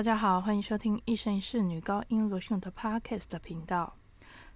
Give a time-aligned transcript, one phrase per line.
[0.00, 3.94] 大家好，欢迎收听一生一世女高音罗秀的 Podcast 的频道。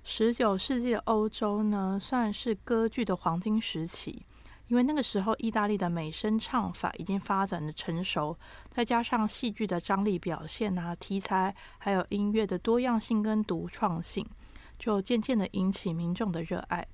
[0.02, 4.22] 十九世纪的欧洲呢，算是歌剧的黄金时期，
[4.68, 8.34] 因为那个时候意大利的美声唱法已经发展的成熟，
[8.70, 14.26] 再加上戏剧的张力表现啊、题材，还有音乐的多样性跟独创性，
[14.78, 16.86] 就渐渐的引起民众的热爱。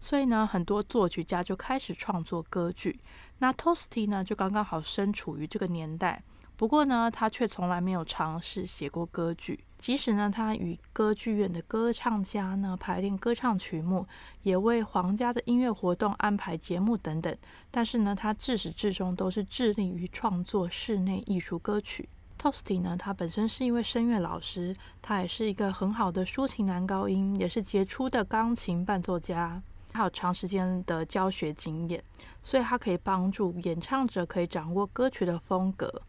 [0.00, 2.98] 所以呢，很多作曲家就开始创作歌剧。
[3.40, 6.22] 那 Tosti 呢，就刚刚好身处于这个年代。
[6.58, 9.60] 不过呢，他却从来没有尝试写过歌剧。
[9.78, 14.04] 即使呢，他与歌剧院的歌唱家呢排练歌唱曲目，
[14.42, 17.32] 也为皇家的音乐活动安排节目等等。
[17.70, 22.08] 但是呢，他自始至终都是致力于创作室内艺术歌曲。
[22.36, 32.02] Tosti 呢，他本身是一位声乐老师，他也是一个很好的抒情男高音，也是杰出的钢琴伴奏家，还有长时间的教学经验，
[32.42, 36.02] 所以他可以帮助演唱者可以掌握歌曲的风格。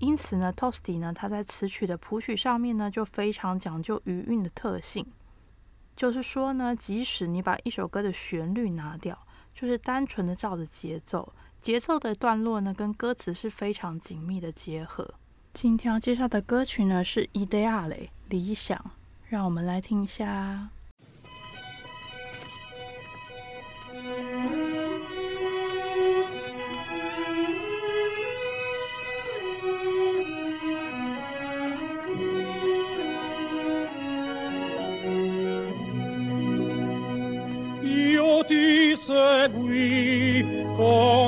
[0.00, 5.06] 因此呢，Tosti 呢，他在词曲的谱曲上面呢，就非常讲究余韵的特性。
[5.96, 9.16] 就是说呢，即使你把一首歌的旋律拿掉，
[9.54, 15.14] 就是单纯的照着节奏，节奏的段落呢，跟歌词是非常紧密的结合。
[15.52, 18.84] 今天要介绍的歌曲呢，是 Ideale 理想，
[19.28, 20.70] 让我们来听一下。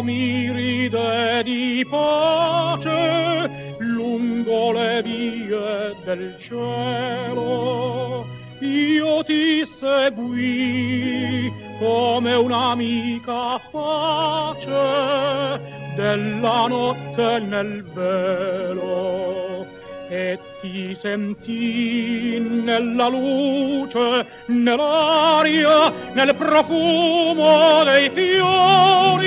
[0.02, 8.24] Mi ride di pace lungo le vie del cielo.
[8.60, 15.60] Io ti seguì come un'amica face
[15.94, 19.66] della notte nel velo
[20.08, 29.24] e ti sentì nella luce, nell'aria, nel profumo dei fiori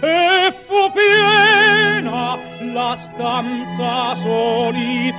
[0.00, 2.38] e fu piena
[2.72, 5.16] la stanza solitaria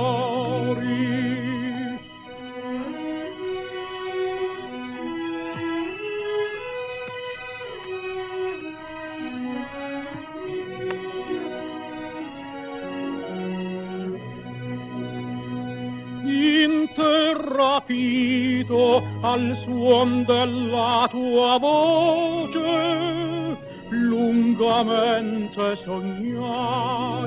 [17.81, 23.57] Rapito al suon della tua voce
[23.91, 27.21] lungamente sognai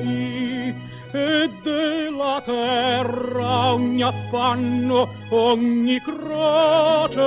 [1.12, 7.22] e della terra ogni affanno ogni croce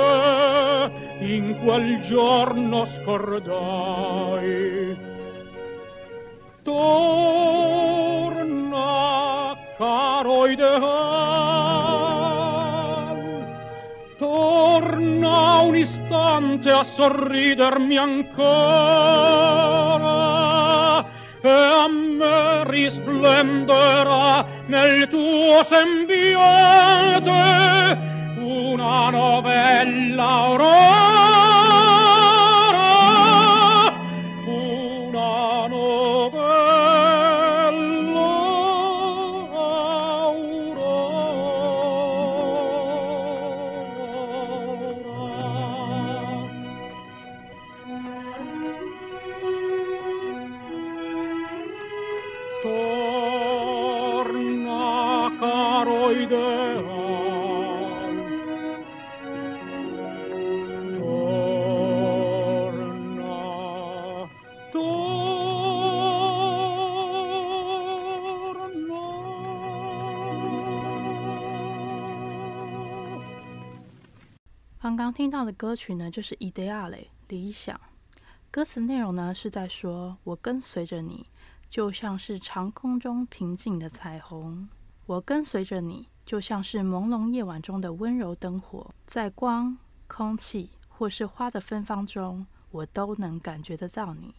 [1.19, 4.76] in quel giorno scordai
[16.57, 18.45] istante a sorridermi ancora
[21.41, 27.31] e a me risplenderà nel tuo sembiante
[28.39, 31.16] una novella aurora
[74.79, 76.91] 刚刚听到的歌曲呢，就是《Ideale》
[77.27, 77.79] 理想。
[78.49, 81.27] 歌词内容呢是在说：“我跟随着你，
[81.69, 84.67] 就像是长空中平静的彩虹；
[85.07, 88.93] 我跟随着你，就像是朦胧夜晚中的温柔灯火。
[89.05, 94.35] 在光、空气或是花的芬芳中，我都能感觉得到你。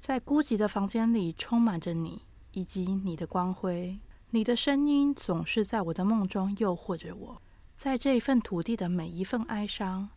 [0.00, 4.00] 在孤寂的房间里，充满着你以及你的光辉。
[4.30, 7.40] 你的声音总是在我的梦中诱惑着我。”
[7.78, 10.10] 在这一份土地的每一份哀伤，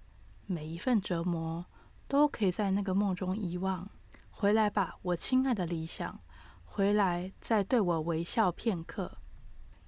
[0.48, 1.66] 每一份折磨，
[2.08, 3.88] 都可以在那个梦中遗忘。
[4.32, 6.20] 回来吧，我亲爱的理想，
[6.66, 9.20] 回来再对我微笑片刻，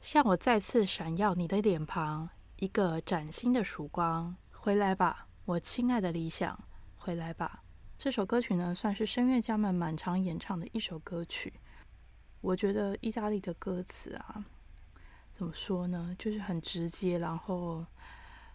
[0.06, 4.36] 向我再次闪耀你的脸庞，一个崭新的曙光。
[4.52, 6.60] 回来吧，我亲爱的理想，
[6.96, 7.64] 回来吧。
[7.98, 11.52] 这首歌曲呢，算是声乐家们满场演唱的一首歌曲。
[12.42, 14.46] 我觉得意大利的歌词啊，
[15.34, 17.84] 怎么说呢，就是很直接，然后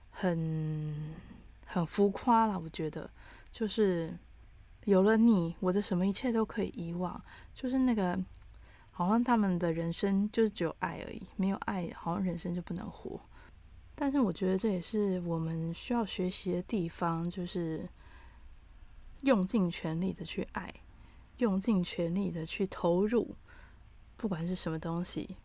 [0.08, 0.94] 很
[1.66, 2.60] 很浮夸了。
[2.60, 3.10] 我觉得，
[3.50, 4.16] 就是
[4.84, 7.20] 有了你，我的什么一切都可以遗忘。
[7.52, 8.16] 就是那个，
[9.00, 13.18] 好像他们的人生就只有爱而已，没有爱，好像人生就不能活。
[13.94, 17.88] 但是我觉得这也是我们需要学习的地方，就是
[19.22, 20.70] 用尽全力的去爱，
[21.38, 23.34] 用尽全力的去投入。
[24.18, 25.38] 不管是什么东西，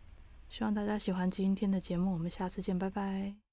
[0.49, 2.11] 希望大家喜欢今天的节目。
[2.11, 3.44] 我们下次见，拜拜。